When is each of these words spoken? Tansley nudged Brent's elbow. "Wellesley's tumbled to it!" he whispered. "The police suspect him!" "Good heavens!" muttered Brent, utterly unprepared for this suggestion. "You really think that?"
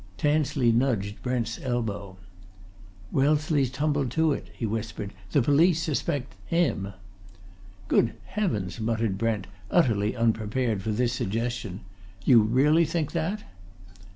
Tansley 0.17 0.71
nudged 0.71 1.21
Brent's 1.21 1.61
elbow. 1.61 2.17
"Wellesley's 3.11 3.69
tumbled 3.69 4.09
to 4.13 4.33
it!" 4.33 4.49
he 4.51 4.65
whispered. 4.65 5.13
"The 5.31 5.43
police 5.43 5.79
suspect 5.79 6.33
him!" 6.47 6.93
"Good 7.87 8.15
heavens!" 8.25 8.79
muttered 8.79 9.19
Brent, 9.19 9.45
utterly 9.69 10.15
unprepared 10.15 10.81
for 10.81 10.89
this 10.89 11.13
suggestion. 11.13 11.81
"You 12.25 12.41
really 12.41 12.83
think 12.83 13.11
that?" 13.11 13.43